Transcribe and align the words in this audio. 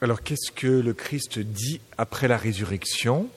Alors 0.00 0.22
qu'est-ce 0.22 0.50
que 0.50 0.66
le 0.66 0.92
Christ 0.92 1.38
dit 1.38 1.80
après 1.96 2.28
la 2.28 2.36
résurrection? 2.36 3.28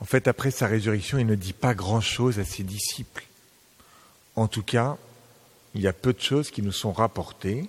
En 0.00 0.04
fait, 0.04 0.28
après 0.28 0.50
sa 0.50 0.66
résurrection, 0.66 1.18
il 1.18 1.26
ne 1.26 1.34
dit 1.34 1.52
pas 1.52 1.74
grand-chose 1.74 2.38
à 2.38 2.44
ses 2.44 2.62
disciples. 2.62 3.24
En 4.36 4.48
tout 4.48 4.62
cas, 4.62 4.96
il 5.74 5.80
y 5.80 5.88
a 5.88 5.92
peu 5.92 6.12
de 6.12 6.20
choses 6.20 6.50
qui 6.50 6.62
nous 6.62 6.72
sont 6.72 6.92
rapportées. 6.92 7.68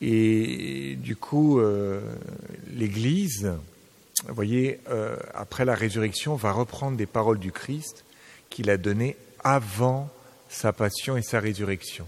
Et 0.00 0.96
du 0.96 1.16
coup, 1.16 1.60
euh, 1.60 2.00
l'Église, 2.74 3.54
vous 4.26 4.34
voyez, 4.34 4.80
euh, 4.88 5.16
après 5.34 5.64
la 5.64 5.74
résurrection, 5.74 6.34
va 6.34 6.52
reprendre 6.52 6.96
des 6.96 7.06
paroles 7.06 7.38
du 7.38 7.52
Christ 7.52 8.04
qu'il 8.50 8.70
a 8.70 8.76
données 8.76 9.16
avant 9.42 10.10
sa 10.48 10.72
passion 10.72 11.16
et 11.16 11.22
sa 11.22 11.40
résurrection. 11.40 12.06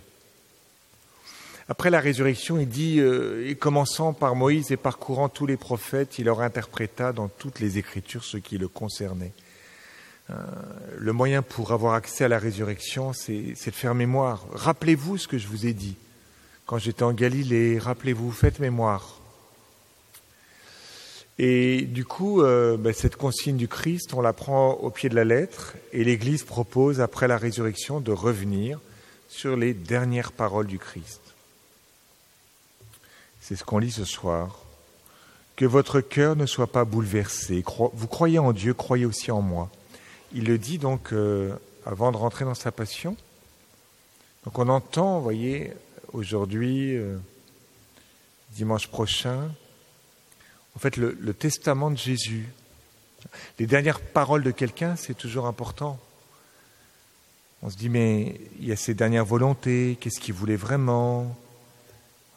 Après 1.71 1.91
la 1.91 2.01
résurrection, 2.01 2.59
il 2.59 2.69
dit, 2.69 2.99
euh, 2.99 3.47
et 3.47 3.55
commençant 3.55 4.15
par 4.15 4.35
Moïse 4.35 4.73
et 4.73 4.79
parcourant 4.79 5.29
tous 5.29 5.45
les 5.45 5.59
prophètes, 5.59 6.19
il 6.19 6.25
leur 6.25 6.41
interpréta 6.41 7.13
dans 7.13 7.29
toutes 7.29 7.61
les 7.61 7.77
Écritures 7.77 8.25
ce 8.25 8.39
qui 8.39 8.57
le 8.57 8.69
concernait. 8.69 9.35
Euh, 10.31 10.35
le 10.97 11.13
moyen 11.13 11.43
pour 11.43 11.73
avoir 11.73 11.93
accès 11.93 12.25
à 12.25 12.29
la 12.29 12.39
résurrection, 12.39 13.13
c'est 13.13 13.53
de 13.53 13.71
faire 13.71 13.95
mémoire. 13.95 14.47
Rappelez-vous 14.53 15.19
ce 15.19 15.29
que 15.29 15.37
je 15.37 15.47
vous 15.47 15.67
ai 15.67 15.75
dit. 15.75 15.97
Quand 16.65 16.79
j'étais 16.79 17.03
en 17.03 17.13
Galilée, 17.13 17.79
rappelez-vous, 17.79 18.31
faites 18.31 18.61
mémoire. 18.61 19.21
Et 21.39 21.83
du 21.83 22.07
coup, 22.07 22.43
euh, 22.43 22.79
ben, 22.79 22.95
cette 22.95 23.17
consigne 23.17 23.59
du 23.59 23.69
Christ, 23.69 24.15
on 24.15 24.23
la 24.23 24.33
prend 24.33 24.73
au 24.73 24.91
pied 24.91 25.11
de 25.11 25.15
la 25.15 25.25
lettre, 25.25 25.75
et 25.93 26.03
l'Église 26.03 26.45
propose, 26.45 27.03
après 27.03 27.29
la 27.29 27.37
résurrection, 27.37 28.01
de 28.01 28.11
revenir 28.11 28.81
sur 29.29 29.55
les 29.55 29.75
dernières 29.75 30.33
paroles 30.33 30.67
du 30.67 30.79
Christ. 30.79 31.21
C'est 33.49 33.57
ce 33.57 33.65
qu'on 33.65 33.79
lit 33.79 33.91
ce 33.91 34.05
soir. 34.05 34.59
Que 35.57 35.65
votre 35.65 36.03
cœur 36.03 36.37
ne 36.37 36.45
soit 36.45 36.67
pas 36.67 36.85
bouleversé. 36.85 37.65
Vous 37.95 38.07
croyez 38.07 38.39
en 38.39 38.53
Dieu, 38.53 38.75
croyez 38.75 39.07
aussi 39.07 39.31
en 39.31 39.41
moi. 39.41 39.71
Il 40.35 40.45
le 40.45 40.59
dit 40.59 40.77
donc 40.77 41.15
euh, 41.15 41.57
avant 41.87 42.13
de 42.13 42.19
rentrer 42.19 42.45
dans 42.45 42.53
sa 42.53 42.73
passion. 42.73 43.17
Donc 44.45 44.59
on 44.59 44.69
entend, 44.69 45.17
vous 45.17 45.23
voyez, 45.23 45.73
aujourd'hui, 46.13 46.95
euh, 46.95 47.17
dimanche 48.51 48.89
prochain, 48.89 49.51
en 50.77 50.79
fait, 50.79 50.99
le, 50.99 51.17
le, 51.19 51.33
testament 51.33 51.91
de 51.91 51.97
Jésus. 51.97 52.51
Les 53.59 53.67
dernières 53.67 54.01
paroles 54.01 54.43
de 54.43 54.51
quelqu'un, 54.51 54.95
c'est 54.95 55.17
toujours 55.17 55.47
important. 55.47 55.99
On 57.63 57.71
se 57.71 57.79
dit, 57.79 57.89
mais 57.89 58.39
il 58.61 58.69
y 58.69 58.73
a 58.73 58.77
ses 58.77 58.93
dernières 58.93 59.25
volontés, 59.25 59.97
qu'est-ce 60.03 60.21
qu'il 60.21 60.35
voulait 60.35 60.57
vraiment? 60.57 61.35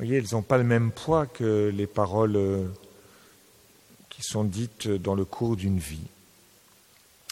Voyez, 0.01 0.17
elles 0.17 0.33
n'ont 0.33 0.41
pas 0.41 0.57
le 0.57 0.63
même 0.63 0.91
poids 0.91 1.27
que 1.27 1.71
les 1.73 1.85
paroles 1.85 2.35
euh, 2.35 2.67
qui 4.09 4.23
sont 4.23 4.43
dites 4.43 4.87
dans 4.87 5.13
le 5.13 5.25
cours 5.25 5.55
d'une 5.55 5.77
vie. 5.77 6.07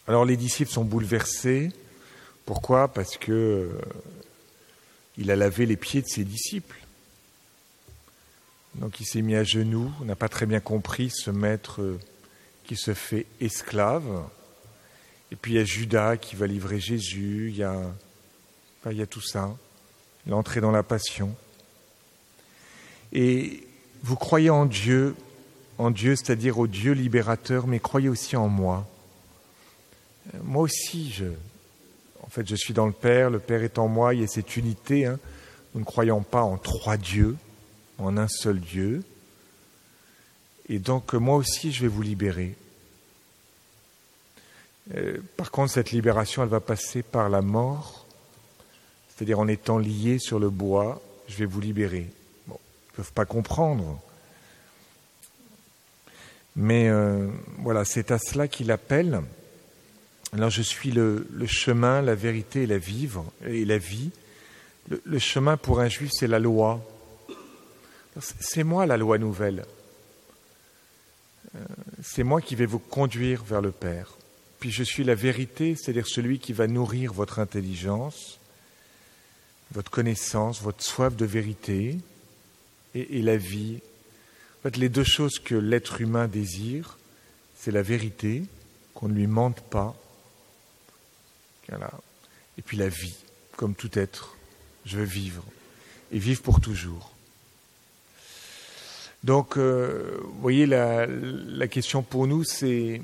Alors 0.08 0.24
les 0.24 0.38
disciples 0.38 0.72
sont 0.72 0.86
bouleversés. 0.86 1.72
Pourquoi? 2.46 2.88
Parce 2.88 3.18
que 3.18 3.32
euh, 3.32 3.82
il 5.18 5.32
a 5.32 5.36
lavé 5.36 5.66
les 5.66 5.78
pieds 5.78 6.04
de 6.04 6.08
ses 6.08 6.24
disciples. 6.24 6.80
Donc 8.76 9.00
il 9.00 9.06
s'est 9.06 9.24
mis 9.24 9.36
à 9.36 9.44
genoux. 9.44 9.92
N'a 10.04 10.16
pas 10.16 10.30
très 10.30 10.46
bien 10.46 10.60
compris 10.60 11.10
ce 11.10 11.32
maître 11.32 11.82
euh, 11.82 12.00
qui 12.66 12.76
se 12.76 12.94
fait 12.94 13.26
esclave. 13.42 14.26
Et 15.32 15.36
puis 15.36 15.54
il 15.54 15.56
y 15.56 15.60
a 15.60 15.66
Judas 15.66 16.18
qui 16.18 16.36
va 16.36 16.46
livrer 16.46 16.80
Jésus. 16.80 17.50
Il 17.50 17.58
y 17.58 17.64
a, 17.64 17.82
il 18.86 18.98
y 18.98 19.02
a. 19.02 19.08
L'entrée 20.28 20.62
dans 20.62 20.72
la 20.72 20.84
passion. 20.84 21.36
Et 23.14 23.68
vous 24.04 24.16
croyez 24.16 24.50
en 24.50 24.66
Dieu, 24.66 25.16
en 25.78 25.92
Dieu, 25.92 26.16
c'est-à-dire 26.16 26.60
au 26.60 26.68
Dieu 26.68 26.94
libérateur, 26.94 27.68
mais 27.68 27.80
croyez 27.80 28.10
aussi 28.10 28.36
en 28.36 28.48
moi. 28.48 28.88
Euh, 30.34 30.38
moi 30.44 30.64
aussi, 30.64 31.12
je, 31.12 31.26
en 32.22 32.30
fait, 32.30 32.48
je 32.48 32.56
suis 32.56 32.74
dans 32.74 32.86
le 32.86 32.92
Père, 32.92 33.30
le 33.30 33.40
Père 33.40 33.64
est 33.64 33.80
en 33.80 33.88
moi, 33.88 34.14
il 34.14 34.22
y 34.22 34.24
a 34.24 34.28
cette 34.28 34.58
unité. 34.58 35.06
Hein. 35.06 35.20
Nous 35.74 35.82
ne 35.82 35.86
croyons 35.86 36.22
pas 36.22 36.44
en 36.44 36.58
trois 36.58 36.98
dieux, 36.98 37.36
en 37.98 38.18
un 38.18 38.28
seul 38.28 38.60
Dieu. 38.60 39.04
Et 40.68 40.80
donc, 40.80 41.14
moi 41.14 41.36
aussi, 41.36 41.72
je 41.72 41.82
vais 41.82 41.88
vous 41.88 42.02
libérer. 42.02 42.56
Euh, 44.96 45.18
par 45.38 45.52
contre, 45.52 45.72
cette 45.74 45.92
libération, 45.92 46.44
elle 46.44 46.50
va 46.50 46.60
passer 46.60 47.04
par 47.04 47.30
la 47.30 47.42
mort, 47.42 48.06
c'est-à-dire 49.10 49.40
en 49.40 49.48
étant 49.48 49.78
lié 49.78 50.20
sur 50.20 50.40
le 50.40 50.50
bois, 50.50 51.02
je 51.28 51.38
vais 51.38 51.46
vous 51.46 51.62
libérer 51.62 52.10
peuvent 52.96 53.14
pas 53.14 53.26
comprendre. 53.26 54.02
Mais 56.56 56.90
euh, 56.90 57.30
voilà, 57.60 57.86
c'est 57.86 58.12
à 58.12 58.20
cela 58.20 58.48
qu'il 58.48 58.72
appelle. 58.72 59.22
Alors 60.34 60.50
je 60.50 60.62
suis 60.62 60.92
le, 60.92 61.26
chemin, 61.48 62.02
la 62.02 62.16
vérité 62.16 62.64
et 62.64 62.68
la 62.68 62.78
vivre 62.78 63.26
et 63.46 63.66
la 63.66 63.78
vie. 63.78 64.12
Le, 65.06 65.20
chemin 65.20 65.58
pour 65.58 65.80
un 65.80 65.88
juif, 65.88 66.12
c'est 66.14 66.28
la 66.28 66.40
loi. 66.40 66.82
C'est 68.40 68.64
moi 68.64 68.86
la 68.86 68.98
loi 68.98 69.18
nouvelle. 69.18 69.66
Euh, 71.56 71.60
c'est 72.04 72.24
moi 72.24 72.42
qui 72.42 72.56
vais 72.56 72.66
vous 72.66 72.80
conduire 72.80 73.44
vers 73.44 73.62
le 73.62 73.72
Père. 73.72 74.18
Puis 74.60 74.72
je 74.72 74.84
suis 74.84 75.04
la 75.04 75.16
vérité, 75.16 75.76
c'est-à-dire 75.76 76.08
celui 76.08 76.40
qui 76.40 76.54
va 76.54 76.68
nourrir 76.68 77.14
votre 77.14 77.40
intelligence, 77.40 78.40
votre 79.72 79.90
connaissance, 79.90 80.62
votre 80.62 80.84
soif 80.84 81.16
de 81.16 81.26
vérité 81.26 81.98
et, 82.96 83.22
la 83.22 83.38
vie. 83.38 83.80
En 84.60 84.64
fait, 84.64 84.78
les 84.78 84.90
deux 84.90 85.04
choses 85.04 85.40
que 85.40 85.56
l'être 85.56 86.02
humain 86.02 86.28
désire, 86.28 86.98
c'est 87.56 87.72
la 87.72 87.82
vérité, 87.82 88.44
qu'on 88.94 89.08
ne 89.08 89.14
lui 89.14 89.28
mente 89.28 89.62
pas, 89.62 89.96
et 92.58 92.62
puis 92.62 92.78
la 92.78 92.90
vie, 92.90 93.16
comme 93.56 93.76
tout 93.76 93.98
être. 93.98 94.36
Je 94.86 94.98
veux 94.98 95.06
vivre, 95.06 95.44
et 96.12 96.20
vivre 96.20 96.42
pour 96.42 96.62
toujours. 96.62 97.14
Donc, 99.24 99.58
euh, 99.58 100.18
vous 100.24 100.42
voyez, 100.42 100.66
la, 100.66 101.68
question 101.68 102.02
pour 102.02 102.26
nous, 102.26 102.44
c'est, 102.44 103.02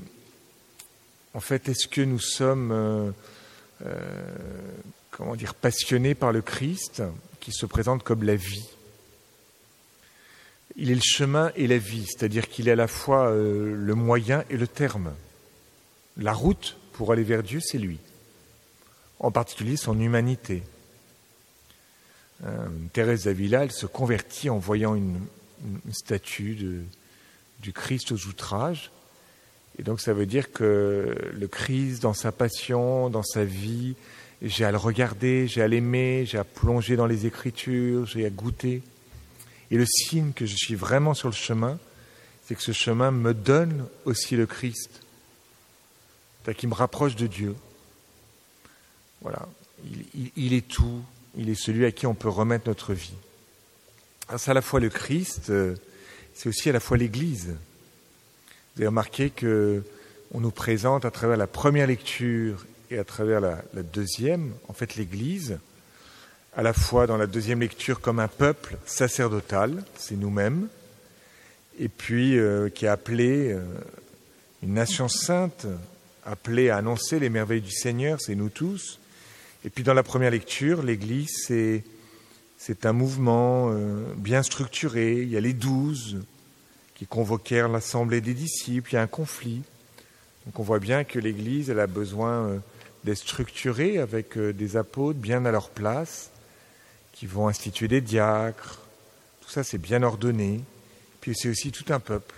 en 1.34 1.42
fait, 1.42 1.68
est-ce 1.68 1.88
que 1.88 2.02
nous 2.02 2.20
sommes, 2.20 2.72
euh, 2.72 3.12
euh, 3.86 3.96
comment 5.12 5.36
dire, 5.36 5.54
passionnés 5.54 6.16
par 6.16 6.32
le 6.32 6.42
Christ, 6.42 7.04
qui 7.42 7.52
se 7.52 7.66
présente 7.66 8.04
comme 8.04 8.24
la 8.24 8.36
vie? 8.36 8.70
Il 10.76 10.92
est 10.92 10.96
le 10.96 11.02
chemin 11.02 11.52
et 11.56 11.68
la 11.68 11.78
vie, 11.78 12.06
c'est-à-dire 12.06 12.50
qu'il 12.50 12.68
est 12.68 12.72
à 12.72 12.76
la 12.76 12.88
fois 12.88 13.30
euh, 13.30 13.74
le 13.76 13.96
moyen 13.96 14.44
et 14.50 14.58
le 14.58 14.68
terme. 14.68 15.14
La 16.18 16.34
route 16.34 16.78
pour 16.94 17.12
aller 17.12 17.24
vers 17.24 17.44
Dieu, 17.44 17.60
c'est 17.62 17.78
lui, 17.78 18.00
en 19.20 19.32
particulier 19.32 19.78
son 19.78 20.00
humanité. 20.00 20.64
Euh, 22.46 22.68
Thérèse 22.94 23.26
d'Avila, 23.26 23.64
elle 23.64 23.72
se 23.72 23.86
convertit 23.86 24.50
en 24.50 24.58
voyant 24.58 24.96
une, 24.96 25.20
statue 25.92 26.86
du 27.62 27.74
Christ 27.74 28.12
aux 28.12 28.28
outrages. 28.28 28.92
Et 29.80 29.84
donc 29.84 30.00
ça 30.00 30.14
veut 30.14 30.26
dire 30.26 30.52
que 30.52 31.16
le 31.34 31.48
Christ, 31.48 32.04
dans 32.04 32.14
sa 32.14 32.32
passion, 32.32 33.10
dans 33.10 33.24
sa 33.24 33.46
vie, 33.46 33.96
j'ai 34.42 34.64
à 34.66 34.72
le 34.72 34.78
regarder, 34.78 35.48
j'ai 35.48 35.62
à 35.62 35.68
l'aimer, 35.68 36.26
j'ai 36.26 36.38
à 36.38 36.44
plonger 36.44 36.98
dans 36.98 37.08
les 37.08 37.26
Écritures, 37.26 38.06
j'ai 38.06 38.26
à 38.26 38.30
goûter. 38.30 38.84
Et 39.72 39.78
le 39.78 39.86
signe 39.86 40.32
que 40.34 40.46
je 40.46 40.56
suis 40.56 40.76
vraiment 40.76 41.14
sur 41.14 41.30
le 41.30 41.34
chemin, 41.34 41.80
c'est 42.46 42.56
que 42.56 42.62
ce 42.62 42.72
chemin 42.72 43.12
me 43.12 43.34
donne 43.34 43.88
aussi 44.06 44.36
le 44.36 44.46
Christ, 44.46 45.02
qui 46.58 46.68
me 46.68 46.76
rapproche 46.76 47.16
de 47.16 47.26
Dieu. 47.26 47.56
Voilà, 49.22 49.48
il, 50.36 50.54
est 50.54 50.68
tout, 50.68 51.02
il 51.36 51.50
est 51.50 51.56
celui 51.56 51.86
à 51.86 51.92
qui 51.92 52.06
on 52.06 52.14
peut 52.14 52.30
remettre 52.30 52.68
notre 52.68 52.94
vie. 52.94 53.16
C'est 54.38 54.52
à 54.52 54.54
la 54.54 54.62
fois 54.62 54.80
le 54.80 54.90
Christ, 54.90 55.50
euh, 55.50 55.76
c'est 56.36 56.50
aussi 56.50 56.70
à 56.70 56.74
la 56.74 56.80
fois 56.80 56.98
l'Église. 56.98 57.56
Vous 58.76 58.82
avez 58.82 58.88
remarqué 58.88 59.32
que 59.32 59.84
on 60.32 60.40
nous 60.40 60.52
présente 60.52 61.06
à 61.06 61.12
travers 61.12 61.38
la 61.38 61.48
première 61.48 61.88
lecture 61.88 62.66
et 62.92 63.00
à 63.00 63.04
travers 63.04 63.40
la 63.40 63.62
deuxième, 63.94 64.54
en 64.68 64.74
fait, 64.74 64.96
l'Église, 64.96 65.60
à 66.56 66.64
la 66.64 66.74
fois 66.74 67.06
dans 67.06 67.18
la 67.18 67.28
deuxième 67.28 67.60
lecture 67.60 68.00
comme 68.00 68.20
un 68.20 68.30
peuple 68.30 68.78
sacerdotal, 68.86 69.84
c'est 69.98 70.16
nous-mêmes, 70.16 70.68
et 71.80 71.90
puis 71.90 72.40
euh, 72.40 72.70
qui 72.70 72.86
est 72.86 72.90
appelé 72.90 73.52
euh, 73.52 73.62
une 74.64 74.74
nation 74.74 75.10
sainte, 75.10 75.68
appelée 76.26 76.70
à 76.70 76.78
annoncer 76.78 77.20
les 77.20 77.30
merveilles 77.30 77.62
du 77.62 77.72
Seigneur, 77.72 78.22
c'est 78.22 78.36
nous 78.36 78.50
tous. 78.50 79.00
Et 79.66 79.70
puis 79.70 79.84
dans 79.84 79.94
la 79.94 80.04
première 80.04 80.32
lecture, 80.32 80.82
l'Église, 80.82 81.44
c'est, 81.46 81.84
c'est 82.58 82.86
un 82.86 82.94
mouvement 82.94 83.72
euh, 83.72 84.06
bien 84.16 84.42
structuré, 84.42 85.22
il 85.24 85.30
y 85.30 85.38
a 85.38 85.42
les 85.42 85.54
douze 85.54 86.20
qui 86.96 87.06
convoquèrent 87.06 87.68
l'assemblée 87.68 88.22
des 88.22 88.34
disciples, 88.34 88.92
il 88.92 88.96
y 88.96 88.98
a 88.98 89.02
un 89.02 89.08
conflit. 89.08 89.62
Donc 90.46 90.58
on 90.60 90.64
voit 90.64 90.80
bien 90.80 91.04
que 91.04 91.20
l'Église, 91.20 91.70
elle 91.70 91.82
a 91.82 91.88
besoin 91.88 92.62
d'être 93.04 93.18
structurée 93.18 93.98
avec 93.98 94.38
des 94.38 94.78
apôtres 94.78 95.20
bien 95.20 95.44
à 95.44 95.52
leur 95.52 95.70
place 95.70 96.32
qui 97.16 97.26
vont 97.26 97.48
instituer 97.48 97.88
des 97.88 98.02
diacres, 98.02 98.80
Tout 99.42 99.50
ça, 99.50 99.64
c'est 99.64 99.78
bien 99.78 100.04
ordonné. 100.04 100.62
Puis 101.22 101.34
c'est 101.36 101.50
aussi 101.50 101.72
tout 101.72 101.92
un 101.92 102.00
peuple. 102.00 102.36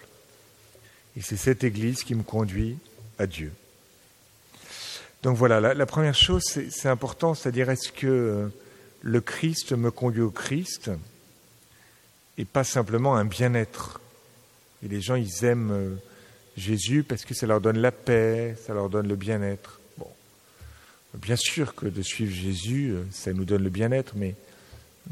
Et 1.17 1.21
c'est 1.21 1.35
cette 1.35 1.63
Église 1.63 2.03
qui 2.03 2.15
me 2.15 2.23
conduit 2.23 2.77
à 3.17 3.25
Dieu. 3.25 3.51
Donc 5.23 5.35
voilà, 5.35 5.73
la, 5.73 5.85
première 5.87 6.15
chose, 6.15 6.43
c'est 6.43 6.87
important, 6.87 7.33
c'est-à-dire 7.33 7.69
est-ce 7.71 7.91
que 7.91 8.07
euh, 8.07 8.47
le 9.01 9.19
Christ 9.19 9.71
me 9.71 9.89
conduit 9.89 10.21
au 10.21 10.29
Christ 10.29 10.91
et 12.37 12.45
pas 12.45 12.63
simplement 12.63 13.15
un 13.15 13.25
bien-être. 13.25 13.99
Et 14.85 14.87
les 14.87 15.01
gens, 15.01 15.15
ils 15.15 15.43
aiment 15.43 15.71
euh, 15.71 15.95
Jésus 16.55 17.03
parce 17.03 17.25
que 17.25 17.33
ça 17.33 17.47
leur 17.47 17.61
donne 17.61 17.79
la 17.79 17.91
paix, 17.91 18.55
ça 18.65 18.75
leur 18.75 18.89
donne 18.89 19.07
le 19.07 19.15
bien-être. 19.15 19.79
Bon, 19.97 20.07
bien 21.15 21.35
sûr 21.35 21.73
que 21.73 21.87
de 21.87 22.01
suivre 22.03 22.33
Jésus, 22.33 22.91
euh, 22.91 23.03
ça 23.11 23.33
nous 23.33 23.43
donne 23.43 23.63
le 23.63 23.71
bien-être, 23.71 24.13
mais, 24.15 24.35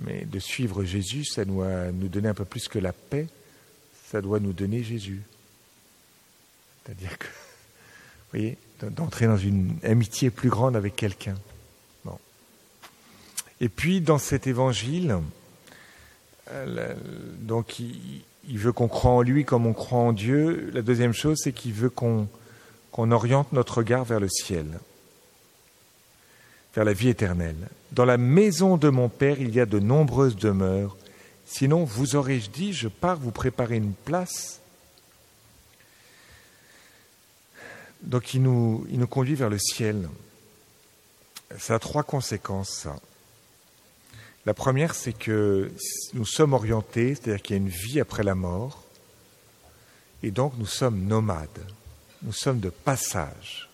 mais 0.03 0.25
de 0.25 0.39
suivre 0.39 0.83
Jésus, 0.83 1.25
ça 1.25 1.45
doit 1.45 1.91
nous 1.91 2.07
donner 2.07 2.29
un 2.29 2.33
peu 2.33 2.45
plus 2.45 2.67
que 2.67 2.79
la 2.79 2.93
paix, 2.93 3.27
ça 4.11 4.21
doit 4.21 4.39
nous 4.39 4.53
donner 4.53 4.83
Jésus. 4.83 5.21
C'est-à-dire 6.83 7.17
que, 7.17 7.25
vous 7.25 8.39
voyez, 8.39 8.57
d'entrer 8.81 9.25
dans 9.25 9.37
une 9.37 9.77
amitié 9.83 10.29
plus 10.29 10.49
grande 10.49 10.75
avec 10.75 10.95
quelqu'un. 10.95 11.35
Bon. 12.03 12.17
Et 13.61 13.69
puis, 13.69 14.01
dans 14.01 14.17
cet 14.17 14.47
évangile, 14.47 15.17
euh, 16.51 16.93
donc, 17.39 17.79
il, 17.79 18.57
veut 18.57 18.71
qu'on 18.71 18.87
croit 18.87 19.11
en 19.11 19.21
lui 19.21 19.45
comme 19.45 19.65
on 19.65 19.73
croit 19.73 19.99
en 19.99 20.13
Dieu. 20.13 20.69
La 20.73 20.81
deuxième 20.81 21.13
chose, 21.13 21.39
c'est 21.41 21.53
qu'il 21.53 21.73
veut 21.73 21.89
qu'on 21.89 22.27
oriente 22.93 23.51
notre 23.53 23.77
regard 23.77 24.05
vers 24.05 24.19
le 24.19 24.29
ciel, 24.29 24.79
vers 26.75 26.83
la 26.83 26.93
vie 26.93 27.09
éternelle. 27.09 27.69
Dans 27.91 28.05
la 28.05 28.17
maison 28.17 28.77
de 28.77 28.89
mon 28.89 29.09
Père, 29.09 29.39
il 29.39 29.55
y 29.55 29.59
a 29.59 29.65
de 29.65 29.79
nombreuses 29.79 30.35
demeures. 30.35 30.97
Sinon, 31.45 31.85
vous 31.85 32.15
aurais-je 32.15 32.49
dit, 32.49 32.73
je 32.73 32.89
pars 32.89 33.17
vous 33.17 33.31
préparer 33.31 33.77
une 33.77 33.93
place? 33.93 34.59
Donc, 38.01 38.33
il 38.33 38.43
nous, 38.43 38.85
il 38.89 38.99
nous 38.99 39.07
conduit 39.07 39.35
vers 39.35 39.49
le 39.49 39.57
ciel. 39.57 40.09
Ça 41.57 41.75
a 41.75 41.79
trois 41.79 42.03
conséquences. 42.03 42.87
La 44.45 44.53
première, 44.53 44.93
c'est 44.93 45.13
que 45.13 45.71
nous 46.13 46.25
sommes 46.25 46.53
orientés, 46.53 47.15
c'est-à-dire 47.15 47.41
qu'il 47.41 47.55
y 47.55 47.59
a 47.59 47.61
une 47.61 47.69
vie 47.69 47.99
après 47.99 48.23
la 48.23 48.35
mort, 48.35 48.83
et 50.21 50.31
donc 50.31 50.53
nous 50.57 50.65
sommes 50.65 51.05
nomades, 51.05 51.65
nous 52.21 52.33
sommes 52.33 52.59
de 52.59 52.69
passage. 52.69 53.64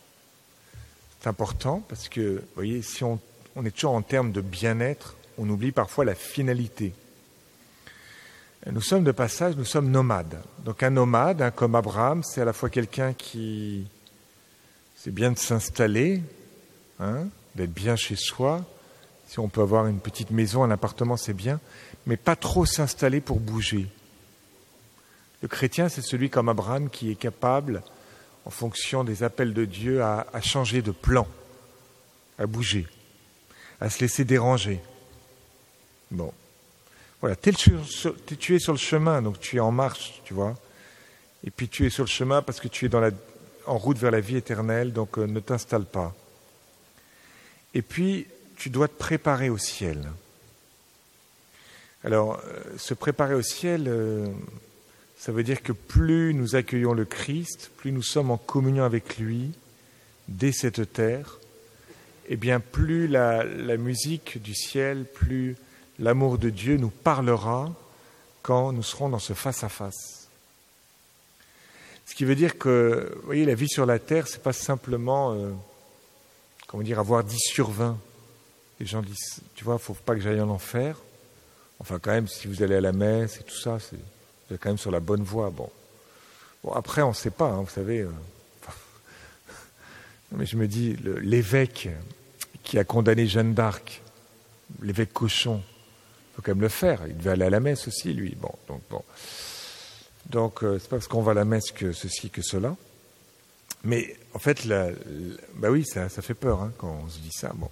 C'est 1.21 1.29
important 1.29 1.83
parce 1.87 2.09
que, 2.09 2.37
vous 2.39 2.55
voyez, 2.55 2.81
si 2.81 3.03
on, 3.03 3.19
est 3.63 3.71
toujours 3.71 3.93
en 3.93 4.01
termes 4.01 4.31
de 4.31 4.41
bien-être, 4.41 5.15
on 5.37 5.47
oublie 5.49 5.71
parfois 5.71 6.03
la 6.03 6.15
finalité. 6.15 6.93
Nous 8.65 8.81
sommes 8.81 9.03
de 9.03 9.11
passage, 9.11 9.55
nous 9.55 9.65
sommes 9.65 9.91
nomades. 9.91 10.41
Donc 10.65 10.81
un 10.81 10.89
nomade, 10.89 11.53
comme 11.55 11.75
Abraham, 11.75 12.23
c'est 12.23 12.41
à 12.41 12.45
la 12.45 12.53
fois 12.53 12.71
quelqu'un 12.71 13.13
qui, 13.13 13.87
c'est 14.95 15.13
bien 15.13 15.31
de 15.31 15.37
s'installer, 15.37 16.23
hein, 16.99 17.27
d'être 17.55 17.73
bien 17.73 17.95
chez 17.95 18.15
soi, 18.15 18.65
si 19.27 19.39
on 19.39 19.47
peut 19.47 19.61
avoir 19.61 19.85
une 19.87 19.99
petite 19.99 20.31
maison, 20.31 20.63
un 20.63 20.71
appartement, 20.71 21.17
c'est 21.17 21.33
bien, 21.33 21.59
mais 22.07 22.17
pas 22.17 22.35
trop 22.35 22.65
s'installer 22.65 23.21
pour 23.21 23.39
bouger. 23.39 23.87
Le 25.43 25.47
chrétien, 25.47 25.87
c'est 25.87 26.01
celui 26.01 26.31
comme 26.31 26.49
Abraham 26.49 26.89
qui 26.89 27.11
est 27.11 27.15
capable, 27.15 27.83
en 28.45 28.49
fonction 28.49 29.03
des 29.03 29.23
appels 29.23 29.53
de 29.53 29.65
Dieu, 29.65 30.01
à, 30.01 30.25
changer 30.41 30.81
de 30.81 30.91
plan, 30.91 31.27
à 32.37 32.45
bouger, 32.45 32.87
à 33.79 33.89
se 33.89 33.99
laisser 33.99 34.25
déranger. 34.25 34.79
Bon. 36.09 36.33
Voilà, 37.19 37.35
tu 37.35 37.49
es 37.49 38.59
sur 38.59 38.73
le 38.73 38.79
chemin, 38.79 39.21
donc 39.21 39.39
tu 39.39 39.57
es 39.57 39.59
en 39.59 39.71
marche, 39.71 40.21
tu 40.23 40.33
vois. 40.33 40.55
Et 41.43 41.51
puis 41.51 41.69
tu 41.69 41.85
es 41.85 41.89
sur 41.89 42.03
le 42.03 42.09
chemin 42.09 42.41
parce 42.41 42.59
que 42.59 42.67
tu 42.67 42.87
es 42.87 42.89
en 43.67 43.77
route 43.77 43.97
vers 43.97 44.11
la 44.11 44.19
vie 44.19 44.37
éternelle, 44.37 44.91
donc 44.91 45.17
euh, 45.17 45.27
ne 45.27 45.39
t'installe 45.39 45.85
pas. 45.85 46.15
Et 47.73 47.81
puis, 47.81 48.27
tu 48.57 48.69
dois 48.69 48.87
te 48.87 48.97
préparer 48.97 49.49
au 49.49 49.57
ciel. 49.57 50.11
Alors, 52.03 52.41
euh, 52.45 52.77
se 52.77 52.93
préparer 52.93 53.33
au 53.33 53.41
ciel, 53.41 53.85
euh, 53.87 54.27
ça 55.21 55.31
veut 55.31 55.43
dire 55.43 55.61
que 55.61 55.71
plus 55.71 56.33
nous 56.33 56.55
accueillons 56.55 56.93
le 56.93 57.05
Christ, 57.05 57.69
plus 57.77 57.91
nous 57.91 58.01
sommes 58.01 58.31
en 58.31 58.37
communion 58.37 58.83
avec 58.83 59.19
lui 59.19 59.51
dès 60.27 60.51
cette 60.51 60.93
terre, 60.93 61.37
et 62.27 62.33
eh 62.33 62.37
bien 62.37 62.59
plus 62.59 63.07
la, 63.07 63.43
la 63.43 63.77
musique 63.77 64.41
du 64.41 64.55
ciel, 64.55 65.05
plus 65.05 65.55
l'amour 65.99 66.39
de 66.39 66.49
Dieu 66.49 66.77
nous 66.77 66.89
parlera 66.89 67.71
quand 68.41 68.71
nous 68.71 68.81
serons 68.81 69.09
dans 69.09 69.19
ce 69.19 69.33
face-à-face. 69.33 70.27
Ce 72.07 72.15
qui 72.15 72.25
veut 72.25 72.33
dire 72.33 72.57
que, 72.57 73.13
vous 73.17 73.25
voyez, 73.27 73.45
la 73.45 73.53
vie 73.53 73.69
sur 73.69 73.85
la 73.85 73.99
terre, 73.99 74.27
c'est 74.27 74.41
pas 74.41 74.53
simplement, 74.53 75.33
euh, 75.33 75.51
comment 76.65 76.81
dire, 76.81 76.97
avoir 76.97 77.23
10 77.23 77.37
sur 77.37 77.69
20. 77.69 77.95
Les 78.79 78.87
gens 78.87 79.03
disent, 79.03 79.41
tu 79.53 79.65
vois, 79.65 79.75
il 79.75 79.81
ne 79.81 79.81
faut 79.81 79.93
pas 79.93 80.15
que 80.15 80.21
j'aille 80.21 80.41
en 80.41 80.49
enfer. 80.49 80.97
Enfin, 81.77 81.99
quand 81.99 82.11
même, 82.11 82.27
si 82.27 82.47
vous 82.47 82.63
allez 82.63 82.75
à 82.75 82.81
la 82.81 82.91
messe 82.91 83.37
et 83.39 83.43
tout 83.43 83.59
ça, 83.59 83.77
c'est, 83.79 83.99
vous 84.51 84.57
quand 84.57 84.69
même 84.69 84.77
sur 84.77 84.91
la 84.91 84.99
bonne 84.99 85.23
voie. 85.23 85.49
Bon, 85.49 85.69
bon 86.63 86.71
après, 86.71 87.01
on 87.01 87.09
ne 87.09 87.15
sait 87.15 87.31
pas, 87.31 87.49
hein, 87.49 87.61
vous 87.61 87.69
savez. 87.69 87.99
Euh, 87.99 88.11
mais 90.31 90.45
je 90.45 90.57
me 90.57 90.67
dis, 90.67 90.95
l'évêque 91.21 91.89
qui 92.63 92.77
a 92.77 92.83
condamné 92.83 93.27
Jeanne 93.27 93.53
d'Arc, 93.53 94.01
l'évêque 94.81 95.13
cochon, 95.13 95.61
il 95.63 96.35
faut 96.35 96.41
quand 96.41 96.51
même 96.51 96.61
le 96.61 96.69
faire. 96.69 97.01
Il 97.07 97.17
devait 97.17 97.31
aller 97.31 97.45
à 97.45 97.49
la 97.49 97.59
messe 97.59 97.87
aussi, 97.87 98.13
lui. 98.13 98.35
Bon, 98.39 98.53
donc 98.67 98.81
bon. 98.89 99.03
Donc, 100.29 100.63
euh, 100.63 100.79
c'est 100.79 100.89
pas 100.89 100.97
parce 100.97 101.07
qu'on 101.07 101.21
va 101.21 101.31
à 101.31 101.35
la 101.35 101.45
messe 101.45 101.71
que 101.71 101.91
ceci, 101.91 102.29
que 102.29 102.41
cela. 102.41 102.75
Mais 103.83 104.15
en 104.33 104.39
fait, 104.39 104.67
bah 105.55 105.69
oui, 105.69 105.85
ça, 105.85 106.07
fait 106.09 106.33
peur 106.33 106.61
hein, 106.61 106.71
quand 106.77 107.01
on 107.03 107.09
se 107.09 107.19
dit 107.19 107.31
ça. 107.31 107.51
Bon. 107.55 107.69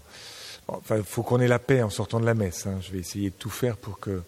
Faut 1.05 1.23
qu'on 1.23 1.39
ait 1.39 1.47
la 1.47 1.59
paix 1.59 1.81
en 1.81 1.89
sortant 1.89 2.19
de 2.19 2.25
la 2.25 2.33
messe. 2.33 2.67
Hein. 2.67 2.79
Je 2.81 2.91
vais 2.91 2.99
essayer 2.99 3.29
de 3.29 3.35
tout 3.35 3.49
faire 3.49 3.77
pour 3.77 3.99
que 3.99 4.21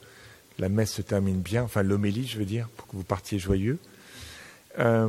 la 0.60 0.70
messe 0.70 0.92
se 0.94 1.02
termine 1.02 1.42
bien, 1.42 1.64
enfin 1.64 1.84
l'homélie, 1.84 2.28
je 2.28 2.38
veux 2.38 2.46
dire, 2.46 2.68
pour 2.70 2.88
que 2.88 2.96
vous 2.96 3.04
partiez 3.04 3.40
joyeux. 3.40 3.80
Euh, 4.80 5.08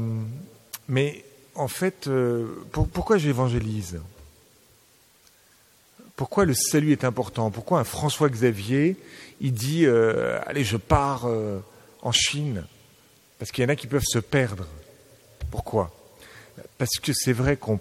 mais 0.89 1.25
en 1.55 1.69
fait, 1.69 2.09
euh, 2.09 2.47
pourquoi 2.73 3.19
j'évangélise? 3.19 4.01
Pourquoi 6.17 6.45
le 6.45 6.55
salut 6.55 6.93
est 6.93 7.05
important? 7.05 7.51
Pourquoi 7.51 7.81
un 7.81 7.85
François 7.85 8.29
Xavier, 8.29 8.97
il 9.41 9.53
dit 9.53 9.87
euh, 9.87 10.39
Allez, 10.47 10.65
je 10.65 10.77
pars 10.77 11.27
en 12.03 12.13
Chine? 12.13 12.65
Parce 13.39 13.51
qu'il 13.51 13.63
y 13.63 13.67
en 13.67 13.71
a 13.71 13.77
qui 13.77 13.87
peuvent 13.87 14.05
se 14.07 14.19
perdre. 14.19 14.67
Pourquoi? 15.51 15.91
Parce 16.79 16.99
que 17.03 17.13
c'est 17.13 17.33
vrai 17.33 17.57
qu'en 17.57 17.81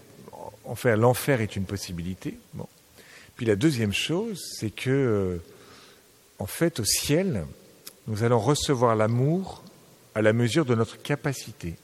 fait, 0.75 0.95
l'enfer 0.95 1.41
est 1.41 1.55
une 1.55 1.65
possibilité. 1.65 2.37
Puis 3.35 3.45
la 3.45 3.55
deuxième 3.55 3.93
chose, 3.93 4.41
c'est 4.59 4.71
que, 4.71 5.39
en 6.41 6.47
fait, 6.47 6.79
au 6.79 6.83
ciel, 6.83 7.45
nous 8.07 8.23
allons 8.23 8.39
recevoir 8.39 8.95
l'amour 8.95 9.61
à 10.15 10.23
la 10.23 10.33
mesure 10.33 10.65
de 10.65 10.73
notre 10.73 10.99
capacité. 10.99 11.75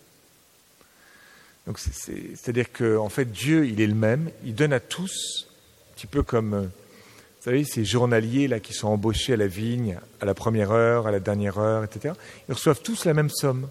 C'est-à-dire 1.75 2.71
que, 2.71 2.97
en 2.97 3.09
fait, 3.09 3.25
Dieu, 3.25 3.67
il 3.67 3.79
est 3.81 3.85
le 3.87 3.93
même, 3.93 4.31
il 4.43 4.55
donne 4.55 4.73
à 4.73 4.79
tous, 4.79 5.47
un 5.91 5.93
petit 5.93 6.07
peu 6.07 6.23
comme, 6.23 6.53
euh, 6.55 6.61
vous 6.63 7.43
savez, 7.43 7.65
ces 7.65 7.85
journaliers 7.85 8.47
là 8.47 8.59
qui 8.59 8.73
sont 8.73 8.87
embauchés 8.87 9.33
à 9.33 9.37
la 9.37 9.45
vigne, 9.45 9.99
à 10.21 10.25
la 10.25 10.33
première 10.33 10.71
heure, 10.71 11.05
à 11.05 11.11
la 11.11 11.19
dernière 11.19 11.59
heure, 11.59 11.83
etc. 11.83 12.15
Ils 12.49 12.55
reçoivent 12.55 12.81
tous 12.81 13.05
la 13.05 13.13
même 13.13 13.29
somme. 13.29 13.69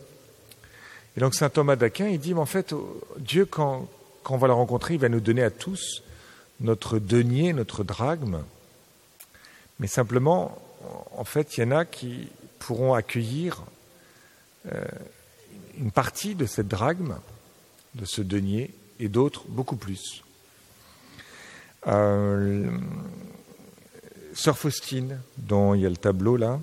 Et 1.17 1.21
donc, 1.21 1.35
saint 1.35 1.49
Thomas 1.49 1.75
d'Aquin, 1.75 2.07
il 2.07 2.21
dit, 2.21 2.33
mais 2.33 2.41
en 2.41 2.47
fait, 2.47 2.73
Dieu, 3.19 3.45
quand, 3.45 3.89
quand 4.23 4.35
on 4.35 4.39
va 4.39 4.47
le 4.47 4.53
rencontrer, 4.53 4.95
il 4.95 5.01
va 5.01 5.09
nous 5.09 5.19
donner 5.21 5.43
à 5.43 5.51
tous 5.51 6.05
notre 6.61 7.01
denier, 7.01 7.53
notre 7.53 7.83
drachme, 7.83 8.45
mais 9.81 9.89
simplement, 9.89 10.57
en 11.17 11.25
fait, 11.25 11.57
il 11.57 11.61
y 11.61 11.65
en 11.65 11.71
a 11.71 11.85
qui 11.85 12.29
pourront 12.59 12.95
accueillir 12.95 13.63
euh, 14.73 14.85
une 15.79 15.91
partie 15.91 16.35
de 16.35 16.47
cette 16.47 16.69
drachme, 16.69 17.19
de 17.95 18.05
ce 18.05 18.23
denier, 18.23 18.73
et 18.99 19.09
d'autres 19.09 19.45
beaucoup 19.49 19.77
plus. 19.77 20.23
Euh, 21.87 22.71
Sœur 24.35 24.59
Faustine, 24.59 25.21
dont 25.39 25.75
il 25.75 25.83
y 25.83 25.87
a 25.87 25.91
le 25.91 25.97
tableau 25.97 26.37
là, 26.37 26.61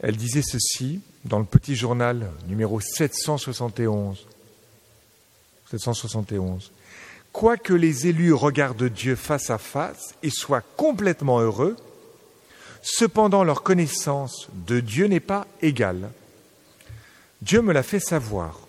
elle 0.00 0.16
disait 0.16 0.42
ceci 0.42 1.00
dans 1.24 1.38
le 1.38 1.44
petit 1.44 1.76
journal 1.76 2.30
numéro 2.46 2.80
771. 2.80 4.26
771 5.70 6.70
quoique 7.34 7.74
les 7.74 8.06
élus 8.06 8.32
regardent 8.32 8.88
Dieu 8.88 9.16
face 9.16 9.50
à 9.50 9.58
face 9.58 10.14
et 10.22 10.30
soient 10.30 10.62
complètement 10.76 11.40
heureux, 11.40 11.76
cependant 12.84 13.44
leur 13.44 13.62
connaissance 13.62 14.48
de 14.52 14.78
Dieu 14.78 15.06
n'est 15.06 15.18
pas 15.18 15.46
égale. 15.62 16.10
Dieu 17.40 17.62
me 17.62 17.72
l'a 17.72 17.82
fait 17.82 17.98
savoir. 17.98 18.60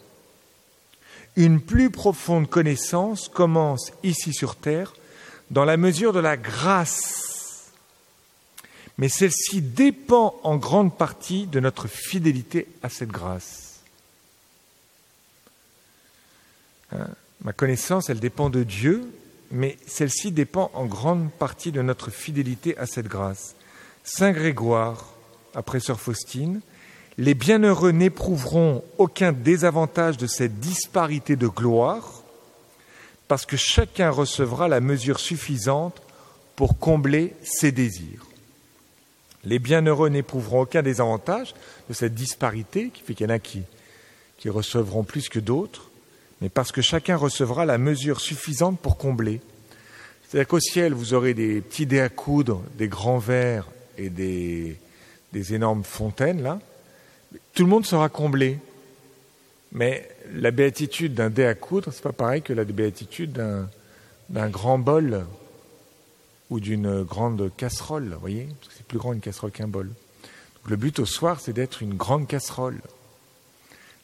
Une 1.35 1.59
plus 1.59 1.91
profonde 1.91 2.49
connaissance 2.49 3.27
commence 3.27 3.91
ici 4.03 4.33
sur 4.33 4.55
terre 4.55 4.93
dans 5.51 5.65
la 5.65 5.75
mesure 5.75 6.13
de 6.13 6.19
la 6.19 6.37
grâce. 6.37 7.71
mais 8.97 9.09
celle-ci 9.09 9.61
dépend 9.61 10.39
en 10.43 10.55
grande 10.55 10.97
partie 10.97 11.47
de 11.47 11.59
notre 11.59 11.89
fidélité 11.89 12.67
à 12.81 12.87
cette 12.87 13.09
grâce. 13.09 13.81
Hein, 16.93 17.09
ma 17.41 17.51
connaissance, 17.51 18.09
elle 18.09 18.21
dépend 18.21 18.49
de 18.49 18.63
Dieu, 18.63 19.11
mais 19.51 19.77
celle-ci 19.85 20.31
dépend 20.31 20.71
en 20.73 20.85
grande 20.85 21.29
partie 21.33 21.73
de 21.73 21.81
notre 21.81 22.09
fidélité 22.09 22.77
à 22.77 22.85
cette 22.85 23.07
grâce. 23.07 23.55
Saint 24.07 24.33
Grégoire, 24.33 25.03
après 25.55 25.79
Sœur 25.79 25.99
Faustine, 25.99 26.61
les 27.17 27.33
bienheureux 27.33 27.89
n'éprouveront 27.89 28.83
aucun 28.99 29.31
désavantage 29.31 30.17
de 30.17 30.27
cette 30.27 30.59
disparité 30.59 31.35
de 31.35 31.47
gloire, 31.47 32.21
parce 33.27 33.47
que 33.47 33.57
chacun 33.57 34.11
recevra 34.11 34.67
la 34.67 34.79
mesure 34.79 35.19
suffisante 35.19 36.03
pour 36.55 36.77
combler 36.77 37.33
ses 37.41 37.71
désirs. 37.71 38.27
Les 39.43 39.57
bienheureux 39.57 40.09
n'éprouveront 40.09 40.61
aucun 40.61 40.83
désavantage 40.83 41.55
de 41.89 41.95
cette 41.95 42.13
disparité, 42.13 42.91
qui 42.93 43.01
fait 43.01 43.15
qu'il 43.15 43.25
y 43.27 43.31
en 43.31 43.33
a 43.33 43.39
qui, 43.39 43.63
qui 44.37 44.49
recevront 44.49 45.03
plus 45.03 45.29
que 45.29 45.39
d'autres, 45.39 45.89
mais 46.41 46.49
parce 46.49 46.71
que 46.71 46.83
chacun 46.83 47.15
recevra 47.15 47.65
la 47.65 47.79
mesure 47.79 48.21
suffisante 48.21 48.79
pour 48.79 48.97
combler. 48.97 49.41
C'est-à-dire 50.27 50.47
qu'au 50.47 50.59
ciel, 50.59 50.93
vous 50.93 51.15
aurez 51.15 51.33
des 51.33 51.59
petits 51.61 51.87
dés 51.87 52.01
à 52.01 52.09
coudre, 52.09 52.61
des 52.77 52.87
grands 52.87 53.17
verres 53.17 53.67
et 53.97 54.09
des, 54.09 54.77
énormes 55.53 55.83
fontaines, 55.83 56.41
là. 56.41 56.59
Tout 57.53 57.63
le 57.63 57.69
monde 57.69 57.85
sera 57.85 58.09
comblé. 58.09 58.59
Mais 59.71 60.09
la 60.33 60.51
béatitude 60.51 61.13
d'un 61.13 61.29
dé 61.29 61.45
à 61.45 61.53
coudre, 61.53 61.91
c'est 61.91 62.01
pas 62.01 62.13
pareil 62.13 62.41
que 62.41 62.53
la 62.53 62.63
béatitude 62.63 63.33
d'un 64.29 64.49
grand 64.49 64.79
bol 64.79 65.25
ou 66.49 66.59
d'une 66.59 67.03
grande 67.03 67.51
casserole, 67.57 68.13
vous 68.13 68.19
voyez 68.19 68.47
Parce 68.59 68.69
que 68.69 68.73
c'est 68.77 68.87
plus 68.87 68.97
grand 68.97 69.13
une 69.13 69.19
casserole 69.19 69.51
qu'un 69.51 69.67
bol. 69.67 69.89
le 70.67 70.75
but 70.77 70.99
au 70.99 71.05
soir, 71.05 71.39
c'est 71.41 71.53
d'être 71.53 71.81
une 71.81 71.95
grande 71.95 72.27
casserole. 72.27 72.79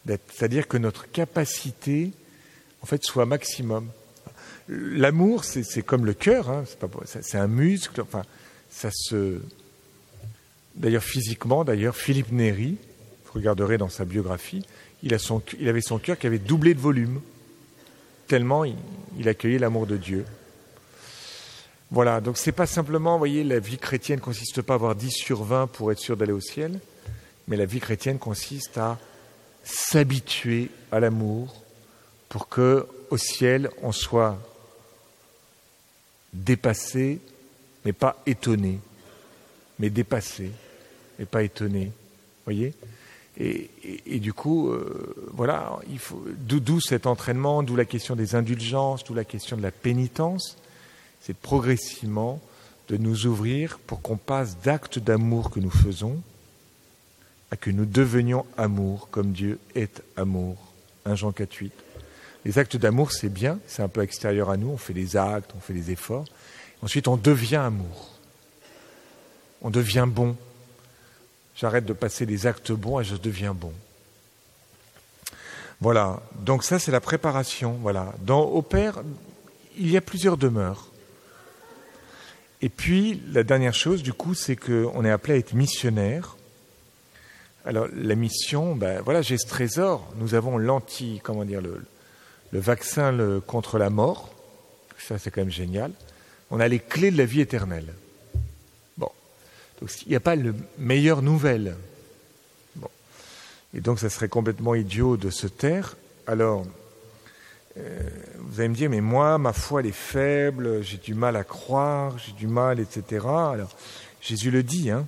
C'est-à-dire 0.05 0.67
que 0.67 0.77
notre 0.77 1.09
capacité, 1.11 2.11
en 2.81 2.85
fait, 2.85 3.03
soit 3.03 3.25
maximum. 3.25 3.87
L'amour, 4.67 5.43
c'est 5.43 5.83
comme 5.83 6.05
le 6.05 6.13
cœur, 6.13 6.49
hein, 6.49 6.63
c'est 7.05 7.37
un 7.37 7.47
muscle, 7.47 8.01
enfin, 8.01 8.23
ça 8.69 8.89
se. 8.91 9.39
D'ailleurs, 10.81 11.03
physiquement, 11.03 11.63
d'ailleurs, 11.63 11.95
Philippe 11.95 12.31
Néry, 12.31 12.75
vous 13.25 13.31
regarderez 13.35 13.77
dans 13.77 13.87
sa 13.87 14.03
biographie, 14.03 14.65
il, 15.03 15.13
avait 15.13 15.81
son 15.81 15.99
cœur 15.99 16.17
qui 16.17 16.25
avait 16.25 16.39
doublé 16.39 16.73
de 16.73 16.79
volume, 16.79 17.21
tellement 18.27 18.65
il, 18.65 18.75
il 19.19 19.29
accueillait 19.29 19.59
l'amour 19.59 19.85
de 19.85 19.95
Dieu. 19.95 20.25
Voilà, 21.91 22.19
donc 22.19 22.35
c'est 22.35 22.51
pas 22.51 22.65
simplement, 22.65 23.13
vous 23.13 23.19
voyez, 23.19 23.43
la 23.43 23.59
vie 23.59 23.77
chrétienne 23.77 24.19
consiste 24.19 24.63
pas 24.63 24.73
à 24.73 24.75
avoir 24.75 24.95
10 24.95 25.11
sur 25.11 25.43
20 25.43 25.67
pour 25.67 25.91
être 25.91 25.99
sûr 25.99 26.17
d'aller 26.17 26.31
au 26.31 26.41
ciel, 26.41 26.79
mais 27.47 27.57
la 27.57 27.65
vie 27.65 27.79
chrétienne 27.79 28.17
consiste 28.17 28.79
à 28.79 28.97
s'habituer 29.63 30.71
à 30.91 30.99
l'amour 30.99 31.63
pour 32.27 32.49
que 32.49 32.87
au 33.11 33.17
ciel 33.17 33.69
on 33.83 33.91
soit 33.91 34.39
dépassé, 36.33 37.19
mais 37.85 37.93
pas 37.93 38.19
étonné, 38.25 38.79
mais 39.77 39.91
dépassé, 39.91 40.49
mais 41.21 41.25
pas 41.25 41.43
étonné. 41.43 41.91
Voyez 42.45 42.73
et, 43.39 43.69
et, 44.05 44.19
du 44.19 44.33
coup, 44.33 44.69
euh, 44.69 45.15
voilà, 45.31 45.79
il 45.89 45.99
faut 45.99 46.21
d'où 46.37 46.81
cet 46.81 47.07
entraînement, 47.07 47.63
d'où 47.63 47.77
la 47.77 47.85
question 47.85 48.17
des 48.17 48.35
indulgences, 48.35 49.05
d'où 49.05 49.13
la 49.13 49.23
question 49.23 49.55
de 49.55 49.61
la 49.61 49.71
pénitence 49.71 50.57
c'est 51.21 51.37
progressivement 51.37 52.41
de 52.89 52.97
nous 52.97 53.27
ouvrir 53.27 53.79
pour 53.79 54.01
qu'on 54.01 54.17
passe 54.17 54.57
d'actes 54.59 54.99
d'amour 54.99 55.51
que 55.51 55.59
nous 55.59 55.69
faisons 55.69 56.21
à 57.51 57.55
que 57.55 57.69
nous 57.69 57.85
devenions 57.85 58.45
amour 58.57 59.07
comme 59.11 59.31
Dieu 59.31 59.59
est 59.75 60.01
amour. 60.17 60.57
1 61.05 61.15
Jean 61.15 61.31
4, 61.31 61.53
8. 61.53 61.73
Les 62.43 62.57
actes 62.57 62.75
d'amour, 62.75 63.11
c'est 63.11 63.29
bien, 63.29 63.59
c'est 63.67 63.83
un 63.83 63.87
peu 63.87 64.01
extérieur 64.01 64.49
à 64.49 64.57
nous, 64.57 64.69
on 64.69 64.77
fait 64.77 64.93
des 64.93 65.15
actes, 65.15 65.51
on 65.55 65.59
fait 65.59 65.73
des 65.73 65.91
efforts. 65.91 66.25
Ensuite, 66.81 67.07
on 67.07 67.17
devient 67.17 67.57
amour. 67.57 68.15
On 69.61 69.69
devient 69.69 70.07
bon. 70.09 70.35
J'arrête 71.61 71.85
de 71.85 71.93
passer 71.93 72.25
des 72.25 72.47
actes 72.47 72.71
bons 72.71 73.01
et 73.01 73.03
je 73.03 73.15
deviens 73.15 73.53
bon. 73.53 73.71
Voilà, 75.79 76.19
donc 76.39 76.63
ça 76.63 76.79
c'est 76.79 76.91
la 76.91 76.99
préparation. 76.99 77.77
Voilà. 77.83 78.15
Dans 78.21 78.41
Au 78.41 78.63
Père, 78.63 79.03
il 79.77 79.91
y 79.91 79.95
a 79.95 80.01
plusieurs 80.01 80.37
demeures. 80.37 80.87
Et 82.63 82.69
puis, 82.69 83.21
la 83.31 83.43
dernière 83.43 83.75
chose, 83.75 84.01
du 84.01 84.11
coup, 84.11 84.33
c'est 84.33 84.55
qu'on 84.55 85.05
est 85.05 85.11
appelé 85.11 85.35
à 85.35 85.37
être 85.37 85.53
missionnaire. 85.53 86.35
Alors, 87.63 87.87
la 87.93 88.15
mission, 88.15 88.75
ben 88.75 89.01
voilà, 89.01 89.21
j'ai 89.21 89.37
ce 89.37 89.47
trésor. 89.47 90.11
Nous 90.17 90.33
avons 90.33 90.57
l'anti, 90.57 91.21
comment 91.23 91.45
dire, 91.45 91.61
le, 91.61 91.79
vaccin 92.53 93.15
contre 93.45 93.77
la 93.77 93.91
mort. 93.91 94.33
Ça, 94.97 95.19
c'est 95.19 95.29
quand 95.29 95.41
même 95.41 95.51
génial. 95.51 95.91
On 96.49 96.59
a 96.59 96.67
les 96.67 96.79
clés 96.79 97.11
de 97.11 97.17
la 97.17 97.25
vie 97.25 97.41
éternelle. 97.41 97.93
Il 99.81 100.09
n'y 100.09 100.15
a 100.15 100.19
pas 100.19 100.35
le 100.35 100.53
meilleure 100.77 101.21
nouvelle. 101.21 101.75
Et 103.73 103.79
donc, 103.79 103.99
ça 103.99 104.09
serait 104.09 104.27
complètement 104.27 104.75
idiot 104.75 105.17
de 105.17 105.29
se 105.29 105.47
taire. 105.47 105.95
Alors, 106.27 106.65
euh, 107.77 108.09
vous 108.39 108.59
allez 108.59 108.69
me 108.69 108.75
dire, 108.75 108.89
mais 108.89 109.01
moi, 109.01 109.37
ma 109.37 109.53
foi, 109.53 109.79
elle 109.79 109.87
est 109.87 109.91
faible, 109.91 110.83
j'ai 110.83 110.97
du 110.97 111.13
mal 111.13 111.35
à 111.35 111.43
croire, 111.43 112.17
j'ai 112.17 112.33
du 112.33 112.47
mal, 112.47 112.79
etc. 112.79 113.25
Alors, 113.25 113.75
Jésus 114.19 114.51
le 114.51 114.63
dit, 114.63 114.89
hein. 114.89 115.07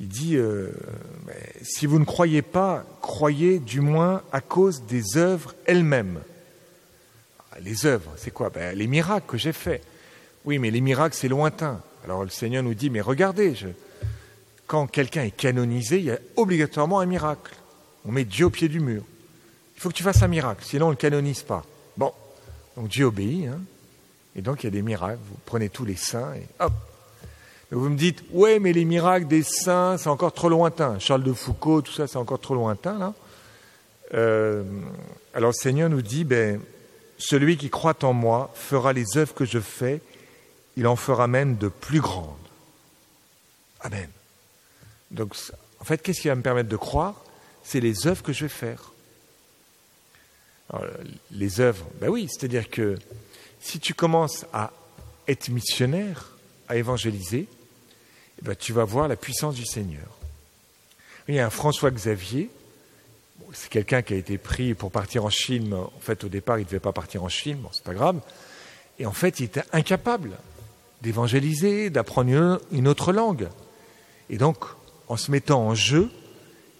Il 0.00 0.06
dit, 0.06 0.36
euh, 0.36 0.70
si 1.62 1.86
vous 1.86 1.98
ne 1.98 2.04
croyez 2.04 2.42
pas, 2.42 2.84
croyez 3.00 3.58
du 3.58 3.80
moins 3.80 4.22
à 4.30 4.40
cause 4.40 4.82
des 4.82 5.16
œuvres 5.16 5.56
elles-mêmes. 5.64 6.20
Ah, 7.50 7.56
les 7.60 7.84
œuvres, 7.84 8.12
c'est 8.16 8.30
quoi? 8.30 8.50
Ben, 8.50 8.78
Les 8.78 8.86
miracles 8.86 9.26
que 9.26 9.36
j'ai 9.36 9.52
faits. 9.52 9.82
Oui, 10.48 10.58
mais 10.58 10.70
les 10.70 10.80
miracles, 10.80 11.14
c'est 11.14 11.28
lointain. 11.28 11.78
Alors 12.04 12.24
le 12.24 12.30
Seigneur 12.30 12.62
nous 12.62 12.72
dit, 12.72 12.88
mais 12.88 13.02
regardez, 13.02 13.52
quand 14.66 14.86
quelqu'un 14.86 15.24
est 15.24 15.30
canonisé, 15.30 15.98
il 15.98 16.04
y 16.06 16.10
a 16.10 16.18
obligatoirement 16.36 17.00
un 17.00 17.04
miracle. 17.04 17.54
On 18.06 18.12
met 18.12 18.24
Dieu 18.24 18.46
au 18.46 18.50
pied 18.50 18.70
du 18.70 18.80
mur. 18.80 19.02
Il 19.76 19.82
faut 19.82 19.90
que 19.90 19.94
tu 19.94 20.02
fasses 20.02 20.22
un 20.22 20.28
miracle, 20.28 20.64
sinon 20.64 20.86
on 20.86 20.88
ne 20.88 20.94
le 20.94 20.96
canonise 20.96 21.42
pas. 21.42 21.66
Bon, 21.98 22.14
donc 22.78 22.88
Dieu 22.88 23.04
obéit, 23.04 23.48
hein. 23.48 23.60
et 24.36 24.40
donc 24.40 24.62
il 24.62 24.64
y 24.64 24.66
a 24.68 24.70
des 24.70 24.80
miracles. 24.80 25.18
Vous 25.28 25.36
prenez 25.44 25.68
tous 25.68 25.84
les 25.84 25.96
saints 25.96 26.32
et 26.32 26.46
hop. 26.60 26.72
Vous 27.70 27.90
me 27.90 27.98
dites, 27.98 28.24
ouais, 28.32 28.58
mais 28.58 28.72
les 28.72 28.86
miracles 28.86 29.26
des 29.26 29.42
saints, 29.42 29.98
c'est 29.98 30.08
encore 30.08 30.32
trop 30.32 30.48
lointain. 30.48 30.98
Charles 30.98 31.24
de 31.24 31.34
Foucault, 31.34 31.82
tout 31.82 31.92
ça, 31.92 32.06
c'est 32.06 32.16
encore 32.16 32.40
trop 32.40 32.54
lointain, 32.54 32.98
là. 32.98 33.12
Euh, 34.14 34.64
alors 35.34 35.50
le 35.50 35.60
Seigneur 35.60 35.90
nous 35.90 36.00
dit, 36.00 36.24
ben, 36.24 36.58
celui 37.18 37.58
qui 37.58 37.68
croit 37.68 38.02
en 38.02 38.14
moi 38.14 38.50
fera 38.54 38.94
les 38.94 39.18
œuvres 39.18 39.34
que 39.34 39.44
je 39.44 39.58
fais, 39.58 40.00
il 40.78 40.86
en 40.86 40.96
fera 40.96 41.26
même 41.26 41.56
de 41.56 41.68
plus 41.68 42.00
grandes. 42.00 42.36
Amen. 43.80 44.08
Donc, 45.10 45.34
en 45.80 45.84
fait, 45.84 46.00
qu'est-ce 46.00 46.20
qui 46.20 46.28
va 46.28 46.36
me 46.36 46.42
permettre 46.42 46.68
de 46.68 46.76
croire? 46.76 47.22
C'est 47.64 47.80
les 47.80 48.06
œuvres 48.06 48.22
que 48.22 48.32
je 48.32 48.44
vais 48.44 48.48
faire 48.48 48.92
les 51.30 51.60
œuvres, 51.60 51.86
ben 51.98 52.10
oui, 52.10 52.28
c'est-à-dire 52.28 52.68
que 52.68 52.98
si 53.60 53.80
tu 53.80 53.94
commences 53.94 54.44
à 54.52 54.70
être 55.26 55.48
missionnaire, 55.48 56.36
à 56.68 56.76
évangéliser, 56.76 57.46
eh 58.38 58.42
ben 58.42 58.54
tu 58.54 58.74
vas 58.74 58.84
voir 58.84 59.08
la 59.08 59.16
puissance 59.16 59.54
du 59.54 59.64
Seigneur. 59.64 60.18
Il 61.26 61.34
y 61.34 61.40
a 61.40 61.46
un 61.46 61.50
François 61.50 61.90
Xavier, 61.90 62.50
c'est 63.54 63.70
quelqu'un 63.70 64.02
qui 64.02 64.12
a 64.12 64.16
été 64.16 64.36
pris 64.36 64.74
pour 64.74 64.90
partir 64.90 65.24
en 65.24 65.30
Chine. 65.30 65.72
En 65.72 66.00
fait, 66.00 66.22
au 66.24 66.28
départ, 66.28 66.58
il 66.58 66.62
ne 66.62 66.66
devait 66.66 66.80
pas 66.80 66.92
partir 66.92 67.24
en 67.24 67.30
Chine, 67.30 67.56
bon, 67.56 67.70
c'est 67.72 67.84
pas 67.84 67.94
grave. 67.94 68.20
Et 68.98 69.06
en 69.06 69.12
fait, 69.12 69.40
il 69.40 69.44
était 69.44 69.64
incapable 69.72 70.36
d'évangéliser, 71.02 71.90
d'apprendre 71.90 72.60
une 72.72 72.88
autre 72.88 73.12
langue. 73.12 73.48
Et 74.30 74.36
donc, 74.36 74.64
en 75.08 75.16
se 75.16 75.30
mettant 75.30 75.66
en 75.66 75.74
jeu, 75.74 76.10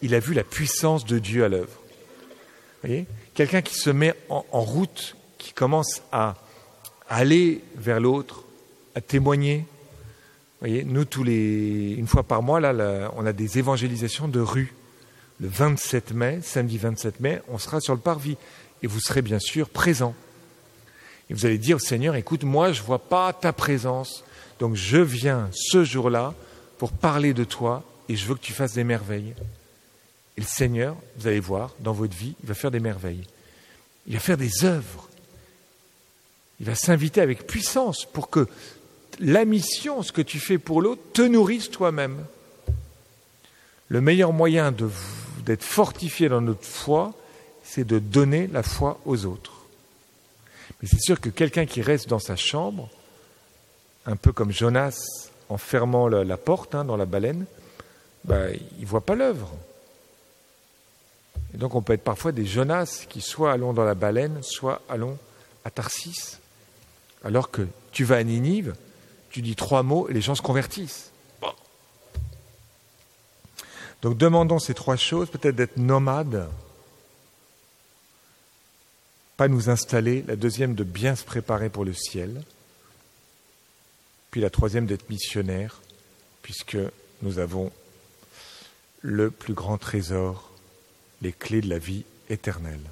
il 0.03 0.15
a 0.15 0.21
vu 0.21 0.35
la 0.35 0.45
puissance 0.45 1.05
de 1.05 1.19
Dieu 1.19 1.45
à 1.45 1.49
l'œuvre. 1.49 1.79
Quelqu'un 3.35 3.63
qui 3.63 3.75
se 3.75 3.91
met 3.91 4.15
en, 4.29 4.43
route, 4.61 5.17
qui 5.39 5.53
commence 5.53 6.03
à, 6.13 6.37
aller 7.09 7.63
vers 7.77 8.01
l'autre, 8.01 8.45
à 8.95 9.01
témoigner. 9.01 9.65
Voyez, 10.61 10.85
nous, 10.85 11.05
tous 11.05 11.25
les, 11.25 11.95
une 11.97 12.07
fois 12.07 12.23
par 12.23 12.43
mois, 12.43 12.61
là, 12.61 13.13
on 13.17 13.27
a 13.27 13.33
des 13.33 13.59
évangélisations 13.59 14.29
de 14.29 14.41
rue. 14.41 14.75
Le 15.41 15.49
27 15.49 16.13
mai, 16.13 16.41
samedi 16.43 16.79
27 16.79 17.21
mai, 17.21 17.41
on 17.49 17.59
sera 17.59 17.81
sur 17.81 17.95
le 17.95 18.01
parvis. 18.01 18.37
Et 18.83 18.87
vous 18.87 19.01
serez 19.01 19.23
bien 19.23 19.39
sûr 19.39 19.69
présent. 19.69 20.15
Et 21.31 21.35
vous 21.35 21.47
allez 21.47 21.59
dire 21.59 21.77
au 21.77 21.81
Seigneur, 21.81 22.15
écoute, 22.15 22.45
moi, 22.45 22.73
je 22.73 22.81
ne 22.81 22.87
vois 22.87 22.99
pas 22.99 23.33
ta 23.33 23.53
présence. 23.53 24.25
Donc 24.59 24.75
je 24.75 24.99
viens 24.99 25.49
ce 25.53 25.85
jour-là 25.85 26.35
pour 26.79 26.93
parler 26.93 27.35
de 27.35 27.45
toi 27.45 27.85
et 28.09 28.17
je 28.17 28.27
veux 28.27 28.35
que 28.35 28.41
tu 28.41 28.53
fasses 28.53 28.73
des 28.73 28.85
merveilles. 28.85 29.35
Et 30.37 30.41
le 30.41 30.47
Seigneur, 30.47 30.97
vous 31.17 31.27
allez 31.27 31.41
voir, 31.41 31.75
dans 31.81 31.93
votre 31.93 32.17
vie, 32.17 32.35
il 32.43 32.49
va 32.49 32.55
faire 32.55 32.71
des 32.71 32.81
merveilles. 32.81 33.25
Il 34.07 34.15
va 34.15 34.21
faire 34.21 34.37
des 34.37 34.65
œuvres. 34.65 35.09
Il 36.61 36.67
va 36.67 36.75
s'inviter 36.75 37.21
avec 37.21 37.47
puissance 37.47 38.05
pour 38.05 38.31
que 38.31 38.49
la 39.21 39.45
mission, 39.45 40.03
ce 40.03 40.13
que 40.13 40.23
tu 40.23 40.39
fais 40.39 40.59
pour 40.59 40.81
l'autre, 40.81 41.03
te 41.13 41.23
nourrisse 41.23 41.71
toi-même. 41.71 42.25
Le 43.89 44.01
meilleur 44.01 44.33
moyen 44.33 44.73
d'être 45.45 45.63
fortifié 45.63 46.29
dans 46.29 46.41
notre 46.41 46.65
foi, 46.65 47.15
c'est 47.65 47.87
de 47.87 47.99
donner 47.99 48.47
la 48.47 48.63
foi 48.63 49.01
aux 49.05 49.25
autres. 49.25 49.58
Mais 50.81 50.89
c'est 50.89 51.01
sûr 51.01 51.21
que 51.21 51.29
quelqu'un 51.29 51.67
qui 51.67 51.83
reste 51.83 52.09
dans 52.09 52.19
sa 52.19 52.37
chambre, 52.37 52.89
un 54.07 54.17
peu 54.17 54.33
comme 54.33 54.53
Jonas 54.53 54.99
en 55.49 55.59
fermant 55.59 56.09
la, 56.09 56.37
porte 56.37 56.75
hein, 56.75 56.85
dans 56.85 56.97
la 56.97 57.07
baleine, 57.07 57.47
bah, 58.25 58.51
il 58.51 58.83
ne 58.83 58.87
voit 58.87 59.01
pas 59.01 59.15
l'œuvre. 59.15 59.51
Et 61.55 61.59
donc 61.59 61.75
on 61.75 61.83
peut 61.83 61.95
être 61.95 62.05
parfois 62.05 62.33
des 62.33 62.45
Jonas 62.45 63.07
qui 63.09 63.21
soit 63.21 63.53
allons 63.53 63.73
dans 63.73 63.85
la 63.85 63.95
baleine, 63.95 64.43
soit 64.43 64.83
allons 64.89 65.19
à 65.65 65.71
Tarsis. 65.71 66.39
Alors 67.25 67.51
que 67.51 67.67
tu 67.93 68.05
vas 68.05 68.17
à 68.17 68.23
Ninive, 68.23 68.75
tu 69.31 69.43
dis 69.43 69.57
trois 69.57 69.83
mots 69.83 70.09
et 70.09 70.13
les 70.13 70.21
gens 70.21 70.35
se 70.35 70.43
convertissent. 70.43 71.11
Donc 74.03 74.17
demandons 74.17 74.59
ces 74.59 74.75
trois 74.75 74.97
choses, 74.97 75.29
peut-être 75.29 75.57
d'être 75.57 75.77
nomades, 75.77 76.49
pas 79.39 79.47
nous 79.47 79.71
installer, 79.71 80.25
la 80.27 80.35
deuxième 80.35 80.75
de 80.75 80.83
bien 80.83 81.15
se 81.15 81.23
préparer 81.23 81.71
pour 81.71 81.85
le 81.85 81.93
ciel, 81.95 82.43
puis 84.33 84.41
la 84.41 84.51
troisième 84.51 84.85
d'être 84.85 85.09
missionnaire, 85.09 85.81
puisque 86.43 86.77
nous 87.23 87.39
avons 87.39 87.71
le 89.01 89.31
plus 89.31 89.55
grand 89.55 89.79
trésor, 89.79 90.51
les 91.23 91.31
clés 91.31 91.61
de 91.61 91.69
la 91.69 91.79
vie 91.79 92.05
éternelle. 92.29 92.83